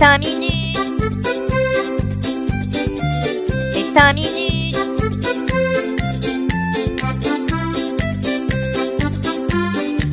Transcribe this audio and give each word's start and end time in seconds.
5 0.00 0.18
minutes. 0.20 0.78
Les 3.74 3.84
5 3.84 4.14
minutes. 4.14 4.76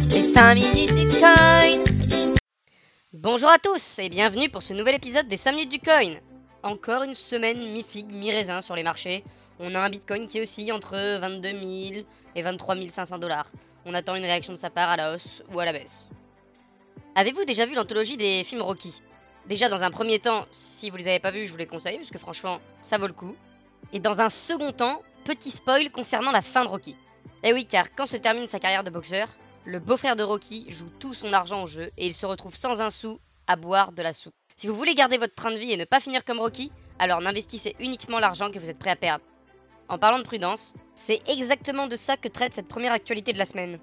Les 0.09 0.33
5 0.33 0.55
minutes 0.55 0.93
du 0.93 1.07
coin. 1.17 1.83
Bonjour 3.13 3.49
à 3.49 3.59
tous 3.59 3.99
et 3.99 4.09
bienvenue 4.09 4.49
pour 4.49 4.61
ce 4.61 4.73
nouvel 4.73 4.95
épisode 4.95 5.29
des 5.29 5.37
5 5.37 5.53
minutes 5.53 5.71
du 5.71 5.79
coin. 5.79 6.15
Encore 6.63 7.03
une 7.03 7.15
semaine 7.15 7.71
mi-figue, 7.71 8.11
mi-raisin 8.11 8.61
sur 8.61 8.75
les 8.75 8.83
marchés. 8.83 9.23
On 9.59 9.73
a 9.73 9.79
un 9.79 9.89
bitcoin 9.89 10.27
qui 10.27 10.41
oscille 10.41 10.73
entre 10.73 10.97
22 11.19 11.49
000 11.93 12.05
et 12.35 12.41
23 12.41 12.75
500 12.89 13.19
dollars. 13.19 13.47
On 13.85 13.93
attend 13.93 14.15
une 14.15 14.25
réaction 14.25 14.51
de 14.51 14.57
sa 14.57 14.69
part 14.69 14.89
à 14.89 14.97
la 14.97 15.13
hausse 15.15 15.43
ou 15.53 15.61
à 15.61 15.63
la 15.63 15.71
baisse. 15.71 16.09
Avez-vous 17.15 17.45
déjà 17.45 17.65
vu 17.65 17.73
l'anthologie 17.73 18.17
des 18.17 18.43
films 18.43 18.63
Rocky? 18.63 19.01
Déjà, 19.47 19.69
dans 19.69 19.83
un 19.83 19.91
premier 19.91 20.19
temps, 20.19 20.45
si 20.51 20.89
vous 20.89 20.97
les 20.97 21.07
avez 21.07 21.19
pas 21.19 21.31
vus, 21.31 21.47
je 21.47 21.51
vous 21.53 21.57
les 21.57 21.67
conseille, 21.67 21.97
parce 21.97 22.09
que 22.09 22.19
franchement, 22.19 22.59
ça 22.81 22.97
vaut 22.97 23.07
le 23.07 23.13
coup. 23.13 23.33
Et 23.93 23.99
dans 23.99 24.19
un 24.19 24.29
second 24.29 24.73
temps, 24.73 25.01
petit 25.23 25.51
spoil 25.51 25.89
concernant 25.89 26.31
la 26.31 26.41
fin 26.41 26.65
de 26.65 26.69
Rocky. 26.69 26.97
Eh 27.43 27.53
oui, 27.53 27.65
car 27.65 27.95
quand 27.95 28.05
se 28.05 28.17
termine 28.17 28.45
sa 28.45 28.59
carrière 28.59 28.83
de 28.83 28.89
boxeur, 28.89 29.29
le 29.63 29.79
beau-frère 29.79 30.17
de 30.17 30.23
Rocky 30.23 30.65
joue 30.67 30.89
tout 30.99 31.13
son 31.13 31.31
argent 31.31 31.63
au 31.63 31.67
jeu 31.67 31.91
et 31.97 32.07
il 32.07 32.13
se 32.13 32.25
retrouve 32.25 32.55
sans 32.55 32.81
un 32.81 32.89
sou 32.89 33.19
à 33.47 33.55
boire 33.55 33.93
de 33.93 34.01
la 34.01 34.11
soupe. 34.11 34.33
Si 34.57 34.67
vous 34.67 34.75
voulez 34.75 34.95
garder 34.95 35.17
votre 35.17 35.35
train 35.35 35.51
de 35.51 35.57
vie 35.57 35.71
et 35.71 35.77
ne 35.77 35.85
pas 35.85 36.01
finir 36.01 36.25
comme 36.25 36.39
Rocky, 36.39 36.71
alors 36.99 37.21
n'investissez 37.21 37.75
uniquement 37.79 38.19
l'argent 38.19 38.51
que 38.51 38.59
vous 38.59 38.69
êtes 38.69 38.79
prêt 38.79 38.89
à 38.89 38.95
perdre. 38.97 39.23
En 39.87 39.97
parlant 39.97 40.19
de 40.19 40.23
prudence, 40.23 40.73
c'est 40.93 41.21
exactement 41.29 41.87
de 41.87 41.95
ça 41.95 42.17
que 42.17 42.27
traite 42.27 42.53
cette 42.53 42.67
première 42.67 42.91
actualité 42.91 43.31
de 43.31 43.37
la 43.37 43.45
semaine. 43.45 43.79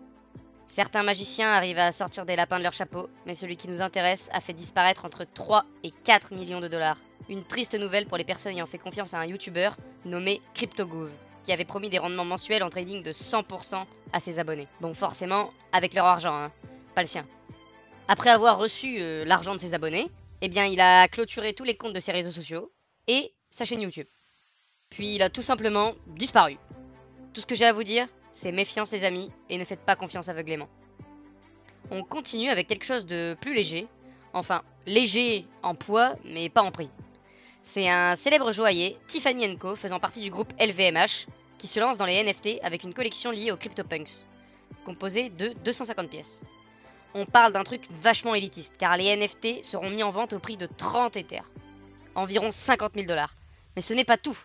Certains 0.67 1.03
magiciens 1.03 1.51
arrivent 1.51 1.79
à 1.79 1.93
sortir 1.93 2.25
des 2.25 2.37
lapins 2.37 2.59
de 2.59 2.63
leur 2.63 2.73
chapeau, 2.73 3.09
mais 3.27 3.35
celui 3.35 3.57
qui 3.57 3.69
nous 3.69 3.83
intéresse 3.83 4.31
a 4.33 4.41
fait 4.41 4.55
disparaître 4.55 5.05
entre 5.05 5.25
3 5.25 5.65
et 5.83 5.91
4 5.91 6.35
millions 6.35 6.61
de 6.61 6.69
dollars. 6.69 6.99
Une 7.29 7.45
triste 7.45 7.75
nouvelle 7.75 8.07
pour 8.07 8.17
les 8.17 8.25
personnes 8.25 8.53
ayant 8.53 8.67
fait 8.67 8.79
confiance 8.79 9.15
à 9.15 9.19
un 9.19 9.27
YouTuber 9.27 9.71
nommé 10.05 10.41
CryptoGouv, 10.55 11.11
qui 11.43 11.53
avait 11.53 11.65
promis 11.65 11.91
des 11.91 11.99
rendements 11.99 12.25
mensuels 12.25 12.63
en 12.63 12.71
trading 12.71 13.03
de 13.03 13.13
100% 13.13 13.85
à 14.13 14.21
ses 14.21 14.39
abonnés. 14.39 14.69
Bon, 14.81 14.95
forcément, 14.95 15.51
avec 15.73 15.93
leur 15.95 16.07
argent, 16.07 16.35
hein, 16.35 16.53
pas 16.95 17.03
le 17.03 17.09
sien. 17.09 17.27
Après 18.09 18.31
avoir 18.31 18.59
reçu 18.59 18.97
euh, 19.01 19.25
l'argent 19.25 19.55
de 19.55 19.61
ses 19.61 19.75
abonnés, 19.75 20.11
eh 20.41 20.49
bien, 20.49 20.65
il 20.65 20.81
a 20.81 21.09
clôturé 21.09 21.53
tous 21.55 21.65
les 21.65 21.77
comptes 21.77 21.95
de 21.95 22.01
ses 22.01 22.13
réseaux 22.13 22.31
sociaux 22.31 22.73
et 23.07 23.35
sa 23.51 23.65
chaîne 23.65 23.83
YouTube. 23.83 24.09
Puis 24.91 25.15
il 25.15 25.23
a 25.23 25.31
tout 25.31 25.43
simplement 25.43 25.95
disparu. 26.07 26.57
Tout 27.33 27.41
ce 27.41 27.47
que 27.47 27.55
j'ai 27.55 27.65
à 27.65 27.73
vous 27.73 27.85
dire, 27.85 28.07
c'est 28.35 28.53
méfiance 28.53 28.93
les 28.93 29.05
amis, 29.05 29.31
et 29.49 29.57
ne 29.57 29.65
faites 29.65 29.81
pas 29.81 29.97
confiance 29.97 30.29
aveuglément. 30.29 30.69
On 31.91 32.03
continue 32.03 32.51
avec 32.51 32.67
quelque 32.67 32.85
chose 32.85 33.07
de 33.07 33.37
plus 33.41 33.55
léger, 33.55 33.87
enfin 34.35 34.63
léger 34.87 35.47
en 35.63 35.75
poids, 35.75 36.17
mais 36.25 36.51
pas 36.51 36.63
en 36.63 36.71
prix. 36.71 36.91
C'est 37.63 37.89
un 37.89 38.17
célèbre 38.17 38.53
joaillier, 38.53 38.99
Tiffany 39.07 39.57
Co, 39.57 39.77
faisant 39.77 40.01
partie 40.01 40.21
du 40.21 40.31
groupe 40.31 40.53
LVMH, 40.61 41.27
qui 41.57 41.67
se 41.67 41.81
lance 41.81 41.97
dans 41.97 42.05
les 42.05 42.23
NFT 42.23 42.59
avec 42.63 42.83
une 42.83 42.93
collection 42.93 43.31
liée 43.31 43.53
aux 43.53 43.57
CryptoPunks, 43.57 44.27
composée 44.85 45.31
de 45.31 45.55
250 45.65 46.11
pièces. 46.11 46.45
On 47.15 47.27
parle 47.27 47.53
d'un 47.53 47.63
truc 47.63 47.85
vachement 48.03 48.35
élitiste, 48.35 48.75
car 48.77 48.97
les 48.97 49.17
NFT 49.17 49.63
seront 49.63 49.89
mis 49.89 50.03
en 50.03 50.11
vente 50.11 50.33
au 50.33 50.41
prix 50.41 50.57
de 50.57 50.67
30 50.67 51.17
Ethers, 51.17 51.51
environ 52.17 52.51
50 52.51 52.95
000 52.95 53.07
dollars. 53.07 53.37
Mais 53.77 53.83
ce 53.83 53.95
n'est 53.95 54.05
pas 54.05 54.19
tout, 54.19 54.37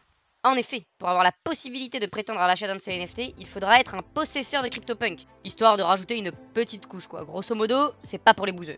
en 0.43 0.55
effet, 0.55 0.85
pour 0.97 1.09
avoir 1.09 1.25
la 1.25 1.33
possibilité 1.43 1.99
de 1.99 2.05
prétendre 2.05 2.39
à 2.39 2.47
l'achat 2.47 2.67
d'un 2.67 2.77
de 2.77 2.81
ces 2.81 2.97
NFT, 2.97 3.33
il 3.37 3.45
faudra 3.45 3.77
être 3.79 3.95
un 3.95 4.01
possesseur 4.01 4.63
de 4.63 4.69
CryptoPunk, 4.69 5.19
histoire 5.43 5.75
de 5.75 5.83
rajouter 5.83 6.17
une 6.17 6.31
petite 6.53 6.87
couche 6.87 7.07
quoi. 7.07 7.25
Grosso 7.25 7.55
modo, 7.55 7.91
c'est 8.01 8.23
pas 8.23 8.33
pour 8.33 8.45
les 8.45 8.53
bouseux. 8.53 8.77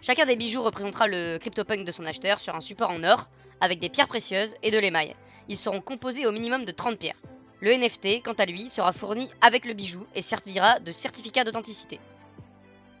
Chacun 0.00 0.26
des 0.26 0.36
bijoux 0.36 0.62
représentera 0.62 1.08
le 1.08 1.38
CryptoPunk 1.38 1.84
de 1.84 1.90
son 1.90 2.04
acheteur 2.04 2.38
sur 2.38 2.54
un 2.54 2.60
support 2.60 2.90
en 2.90 3.02
or, 3.02 3.28
avec 3.60 3.80
des 3.80 3.88
pierres 3.88 4.06
précieuses 4.06 4.54
et 4.62 4.70
de 4.70 4.78
l'émail. 4.78 5.16
Ils 5.48 5.56
seront 5.56 5.80
composés 5.80 6.26
au 6.26 6.32
minimum 6.32 6.64
de 6.64 6.70
30 6.70 6.96
pierres. 6.98 7.20
Le 7.60 7.72
NFT, 7.72 8.22
quant 8.22 8.32
à 8.32 8.46
lui, 8.46 8.68
sera 8.68 8.92
fourni 8.92 9.28
avec 9.40 9.64
le 9.64 9.74
bijou 9.74 10.06
et 10.14 10.22
servira 10.22 10.78
de 10.78 10.92
certificat 10.92 11.42
d'authenticité. 11.42 11.98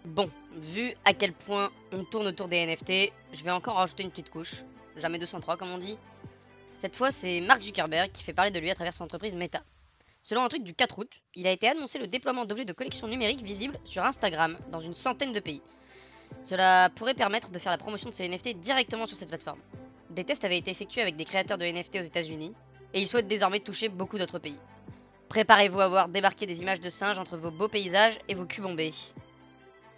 Bon, 0.04 0.28
vu 0.56 0.94
à 1.04 1.14
quel 1.14 1.32
point 1.32 1.70
on 1.92 2.02
tourne 2.04 2.26
autour 2.26 2.48
des 2.48 2.66
NFT, 2.66 3.12
je 3.32 3.44
vais 3.44 3.52
encore 3.52 3.76
rajouter 3.76 4.02
une 4.02 4.10
petite 4.10 4.30
couche. 4.30 4.64
Jamais 4.96 5.18
203 5.18 5.56
comme 5.56 5.70
on 5.70 5.78
dit. 5.78 5.96
Cette 6.82 6.96
fois, 6.96 7.12
c'est 7.12 7.40
Mark 7.40 7.62
Zuckerberg 7.62 8.10
qui 8.10 8.24
fait 8.24 8.32
parler 8.32 8.50
de 8.50 8.58
lui 8.58 8.68
à 8.68 8.74
travers 8.74 8.92
son 8.92 9.04
entreprise 9.04 9.36
Meta. 9.36 9.62
Selon 10.20 10.42
un 10.42 10.48
truc 10.48 10.64
du 10.64 10.74
4 10.74 10.98
août, 10.98 11.08
il 11.36 11.46
a 11.46 11.52
été 11.52 11.68
annoncé 11.68 12.00
le 12.00 12.08
déploiement 12.08 12.44
d'objets 12.44 12.64
de 12.64 12.72
collection 12.72 13.06
numérique 13.06 13.40
visibles 13.40 13.78
sur 13.84 14.02
Instagram 14.02 14.58
dans 14.72 14.80
une 14.80 14.92
centaine 14.92 15.30
de 15.30 15.38
pays. 15.38 15.62
Cela 16.42 16.90
pourrait 16.96 17.14
permettre 17.14 17.50
de 17.50 17.58
faire 17.60 17.70
la 17.70 17.78
promotion 17.78 18.10
de 18.10 18.14
ces 18.16 18.28
NFT 18.28 18.58
directement 18.58 19.06
sur 19.06 19.16
cette 19.16 19.28
plateforme. 19.28 19.60
Des 20.10 20.24
tests 20.24 20.44
avaient 20.44 20.58
été 20.58 20.72
effectués 20.72 21.02
avec 21.02 21.14
des 21.14 21.24
créateurs 21.24 21.56
de 21.56 21.64
NFT 21.64 22.00
aux 22.00 22.02
États-Unis 22.02 22.52
et 22.92 23.00
ils 23.00 23.06
souhaitent 23.06 23.28
désormais 23.28 23.60
toucher 23.60 23.88
beaucoup 23.88 24.18
d'autres 24.18 24.40
pays. 24.40 24.58
Préparez-vous 25.28 25.82
à 25.82 25.86
voir 25.86 26.08
débarquer 26.08 26.46
des 26.46 26.62
images 26.62 26.80
de 26.80 26.90
singes 26.90 27.20
entre 27.20 27.36
vos 27.36 27.52
beaux 27.52 27.68
paysages 27.68 28.18
et 28.26 28.34
vos 28.34 28.44
culs 28.44 28.62
bombés. 28.62 28.90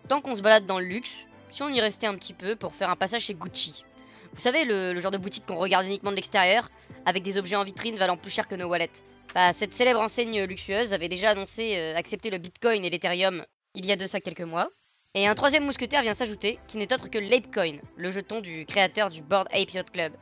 Tant 0.07 0.21
qu'on 0.21 0.37
se 0.37 0.43
balade 0.43 0.67
dans 0.67 0.81
le 0.81 0.85
luxe, 0.85 1.25
si 1.49 1.63
on 1.63 1.71
y 1.71 1.81
restait 1.81 2.09
un 2.09 2.17
petit 2.17 2.35
peu 2.35 2.57
pour 2.57 2.75
faire 2.75 2.91
un 2.91 2.97
passage 2.97 3.23
chez 3.23 3.35
Gucci, 3.35 3.87
vous 4.35 4.41
savez, 4.41 4.65
le, 4.65 4.99
genre 5.01 5.11
de 5.11 5.19
boutique 5.19 5.47
qu'on 5.47 5.57
regarde 5.57 5.87
uniquement 5.87 6.11
de 6.11 6.17
l'extérieur, 6.17 6.69
avec 7.07 7.23
des 7.23 7.39
objets 7.39 7.57
en 7.57 7.65
vitrine 7.65 7.97
valant 7.97 8.17
plus 8.17 8.31
cher 8.31 8.49
que 8.49 8.55
nos 8.55 8.69
wallets. 8.69 8.91
Bah, 9.35 9.53
cette 9.53 9.73
célèbre 9.73 10.01
enseigne 10.01 10.45
luxueuse 10.45 10.93
avait 10.93 11.09
déjà 11.09 11.31
annoncé 11.31 11.77
euh, 11.77 11.97
accepter 11.97 12.31
le 12.31 12.39
Bitcoin 12.39 12.85
et 12.85 12.91
l'Ethereum 12.91 13.45
il 13.75 13.87
y 13.87 13.93
a 13.93 13.97
de 13.97 14.07
ça 14.07 14.21
quelques 14.21 14.41
mois. 14.41 14.69
Et 15.15 15.27
un 15.27 15.35
troisième 15.35 15.65
mousquetaire 15.65 16.03
vient 16.03 16.15
s'ajouter, 16.15 16.59
qui 16.67 16.77
n'est 16.77 16.93
autre 16.93 17.09
que 17.09 17.19
l'Apecoin, 17.19 17.77
le 17.97 18.11
jeton 18.11 18.41
du 18.41 18.67
créateur 18.67 19.11
du 19.11 19.23
Board 19.23 19.47
Ape 19.53 19.73
Yacht 19.73 19.91
Club. 19.91 20.13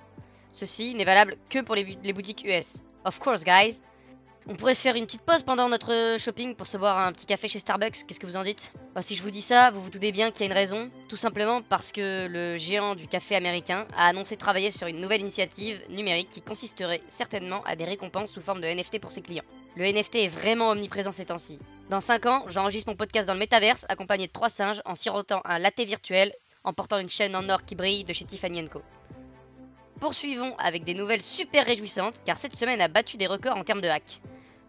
Ceci 0.50 0.94
n'est 0.94 1.04
valable 1.04 1.36
que 1.48 1.60
pour 1.60 1.74
les, 1.74 1.96
les 2.02 2.12
boutiques 2.12 2.44
US. 2.44 2.82
Of 3.04 3.18
course, 3.18 3.42
guys, 3.42 3.80
on 4.48 4.54
pourrait 4.54 4.74
se 4.74 4.82
faire 4.82 4.96
une 4.96 5.06
petite 5.06 5.22
pause 5.22 5.42
pendant 5.44 5.68
notre 5.68 6.16
shopping 6.18 6.54
pour 6.54 6.66
se 6.66 6.76
boire 6.76 6.98
un 6.98 7.12
petit 7.12 7.26
café 7.26 7.48
chez 7.48 7.58
Starbucks, 7.58 8.06
qu'est-ce 8.06 8.18
que 8.18 8.26
vous 8.26 8.36
en 8.36 8.42
dites? 8.42 8.72
Bah, 8.94 9.02
Si 9.02 9.14
je 9.14 9.22
vous 9.22 9.30
dis 9.30 9.40
ça, 9.40 9.70
vous 9.70 9.82
vous 9.82 9.90
doutez 9.90 10.10
bien 10.10 10.30
qu'il 10.30 10.40
y 10.40 10.42
a 10.44 10.46
une 10.46 10.58
raison, 10.58 10.90
tout 11.08 11.16
simplement 11.16 11.62
parce 11.62 11.92
que 11.92 12.26
le 12.26 12.58
géant 12.58 12.94
du 12.94 13.06
café 13.06 13.36
américain 13.36 13.86
a 13.96 14.08
annoncé 14.08 14.36
travailler 14.36 14.70
sur 14.70 14.88
une 14.88 15.00
nouvelle 15.00 15.20
initiative 15.20 15.80
numérique 15.90 16.30
qui 16.30 16.42
consisterait 16.42 17.02
certainement 17.06 17.62
à 17.64 17.76
des 17.76 17.84
récompenses 17.84 18.32
sous 18.32 18.40
forme 18.40 18.60
de 18.60 18.66
NFT 18.66 19.00
pour 19.00 19.12
ses 19.12 19.22
clients. 19.22 19.44
Le 19.76 19.84
NFT 19.84 20.16
est 20.16 20.28
vraiment 20.28 20.70
omniprésent 20.70 21.12
ces 21.12 21.26
temps-ci. 21.26 21.58
Dans 21.88 22.00
5 22.00 22.26
ans, 22.26 22.44
j'enregistre 22.48 22.90
mon 22.90 22.96
podcast 22.96 23.26
dans 23.26 23.34
le 23.34 23.38
métaverse 23.38 23.86
accompagné 23.88 24.26
de 24.26 24.32
trois 24.32 24.48
singes 24.48 24.82
en 24.84 24.94
sirotant 24.94 25.42
un 25.44 25.58
latte 25.58 25.80
virtuel 25.80 26.32
en 26.64 26.72
portant 26.72 26.98
une 26.98 27.08
chaîne 27.08 27.36
en 27.36 27.48
or 27.48 27.64
qui 27.64 27.74
brille 27.74 28.04
de 28.04 28.12
chez 28.12 28.24
Tiffany 28.24 28.68
Co. 28.68 28.82
Poursuivons 30.00 30.56
avec 30.58 30.82
des 30.82 30.94
nouvelles 30.94 31.22
super 31.22 31.64
réjouissantes 31.64 32.22
car 32.24 32.36
cette 32.36 32.56
semaine 32.56 32.80
a 32.80 32.88
battu 32.88 33.16
des 33.16 33.28
records 33.28 33.56
en 33.56 33.62
termes 33.62 33.80
de 33.80 33.88
hack. 33.88 34.20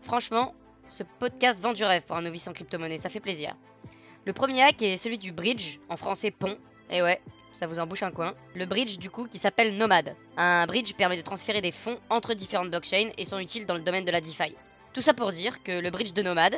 Franchement, 0.03 0.53
ce 0.87 1.03
podcast 1.03 1.61
vend 1.61 1.71
du 1.71 1.83
rêve 1.83 2.03
pour 2.03 2.17
un 2.17 2.21
novice 2.21 2.47
en 2.47 2.53
crypto-monnaie, 2.53 2.97
ça 2.97 3.09
fait 3.09 3.21
plaisir. 3.21 3.55
Le 4.25 4.33
premier 4.33 4.61
hack 4.61 4.81
est 4.81 4.97
celui 4.97 5.17
du 5.17 5.31
bridge, 5.31 5.79
en 5.89 5.95
français 5.95 6.29
pont. 6.29 6.57
Et 6.89 7.01
ouais, 7.01 7.21
ça 7.53 7.67
vous 7.67 7.79
embouche 7.79 8.03
un 8.03 8.11
coin. 8.11 8.33
Le 8.53 8.65
bridge 8.65 8.97
du 8.97 9.09
coup 9.09 9.27
qui 9.27 9.37
s'appelle 9.37 9.77
Nomad. 9.77 10.15
Un 10.35 10.65
bridge 10.65 10.93
permet 10.93 11.15
de 11.15 11.21
transférer 11.21 11.61
des 11.61 11.71
fonds 11.71 11.97
entre 12.09 12.33
différentes 12.33 12.69
blockchains 12.69 13.11
et 13.17 13.23
sont 13.23 13.39
utiles 13.39 13.65
dans 13.65 13.75
le 13.75 13.81
domaine 13.81 14.03
de 14.03 14.11
la 14.11 14.19
DeFi. 14.19 14.55
Tout 14.93 15.01
ça 15.01 15.13
pour 15.13 15.31
dire 15.31 15.63
que 15.63 15.79
le 15.79 15.89
bridge 15.89 16.11
de 16.11 16.21
Nomad 16.21 16.55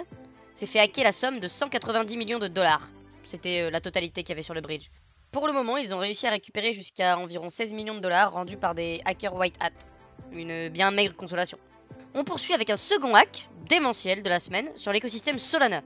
s'est 0.56 0.66
fait 0.66 0.79
hacker 0.79 1.03
la 1.03 1.12
somme 1.12 1.39
de 1.39 1.47
190 1.47 2.17
millions 2.17 2.39
de 2.39 2.47
dollars. 2.47 2.89
C'était 3.23 3.62
euh, 3.62 3.69
la 3.69 3.79
totalité 3.79 4.23
qu'il 4.23 4.29
y 4.29 4.33
avait 4.33 4.44
sur 4.44 4.56
le 4.56 4.62
bridge. 4.62 4.89
Pour 5.31 5.45
le 5.47 5.53
moment, 5.53 5.77
ils 5.77 5.94
ont 5.94 6.00
réussi 6.00 6.25
à 6.25 6.31
récupérer 6.31 6.73
jusqu'à 6.73 7.17
environ 7.17 7.50
16 7.50 7.73
millions 7.73 7.95
de 7.95 8.00
dollars 8.00 8.31
rendus 8.31 8.57
par 8.57 8.73
des 8.73 9.01
hackers 9.06 9.35
white 9.35 9.57
hat. 9.59 9.72
Une 10.31 10.69
bien 10.69 10.91
maigre 10.91 11.16
consolation. 11.16 11.59
On 12.18 12.24
poursuit 12.24 12.53
avec 12.53 12.70
un 12.70 12.78
second 12.78 13.14
hack 13.14 13.50
démentiel 13.68 14.24
de 14.24 14.30
la 14.30 14.40
semaine 14.40 14.70
sur 14.78 14.94
l'écosystème 14.94 15.38
Solana. 15.38 15.81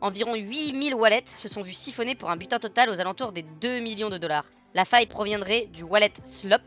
Environ 0.00 0.34
8000 0.34 0.94
wallets 0.94 1.26
se 1.26 1.48
sont 1.48 1.60
vus 1.60 1.74
siphonner 1.74 2.14
pour 2.14 2.30
un 2.30 2.36
butin 2.38 2.58
total 2.58 2.88
aux 2.88 2.98
alentours 2.98 3.32
des 3.32 3.42
2 3.42 3.80
millions 3.80 4.08
de 4.08 4.16
dollars. 4.16 4.46
La 4.72 4.86
faille 4.86 5.06
proviendrait 5.06 5.66
du 5.66 5.82
wallet 5.82 6.14
Slop. 6.24 6.62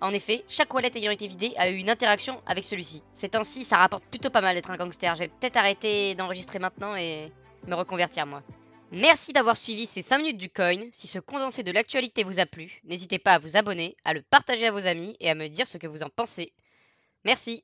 En 0.00 0.14
effet, 0.14 0.46
chaque 0.48 0.72
wallet 0.72 0.90
ayant 0.94 1.10
été 1.10 1.26
vidé 1.26 1.52
a 1.58 1.68
eu 1.68 1.76
une 1.76 1.90
interaction 1.90 2.40
avec 2.46 2.64
celui-ci. 2.64 3.02
Ces 3.12 3.28
temps-ci, 3.28 3.64
ça 3.64 3.76
rapporte 3.76 4.04
plutôt 4.06 4.30
pas 4.30 4.40
mal 4.40 4.54
d'être 4.54 4.70
un 4.70 4.78
gangster. 4.78 5.14
Je 5.14 5.20
vais 5.20 5.28
peut-être 5.28 5.58
arrêter 5.58 6.14
d'enregistrer 6.14 6.58
maintenant 6.58 6.96
et 6.96 7.30
me 7.66 7.74
reconvertir 7.74 8.24
moi. 8.24 8.42
Merci 8.92 9.34
d'avoir 9.34 9.58
suivi 9.58 9.84
ces 9.84 10.00
5 10.00 10.16
minutes 10.16 10.38
du 10.38 10.48
coin. 10.48 10.88
Si 10.90 11.06
ce 11.06 11.18
condensé 11.18 11.62
de 11.62 11.70
l'actualité 11.70 12.24
vous 12.24 12.40
a 12.40 12.46
plu, 12.46 12.80
n'hésitez 12.84 13.18
pas 13.18 13.34
à 13.34 13.38
vous 13.38 13.58
abonner, 13.58 13.94
à 14.06 14.14
le 14.14 14.22
partager 14.22 14.66
à 14.66 14.72
vos 14.72 14.86
amis 14.86 15.18
et 15.20 15.28
à 15.28 15.34
me 15.34 15.48
dire 15.48 15.66
ce 15.66 15.76
que 15.76 15.86
vous 15.86 16.02
en 16.02 16.08
pensez. 16.08 16.54
Merci. 17.26 17.62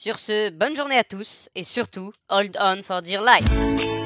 Sur 0.00 0.20
ce, 0.20 0.50
bonne 0.50 0.76
journée 0.76 0.96
à 0.96 1.02
tous 1.02 1.48
et 1.56 1.64
surtout, 1.64 2.12
hold 2.28 2.56
on 2.60 2.82
for 2.82 3.02
dear 3.02 3.20
life. 3.20 3.97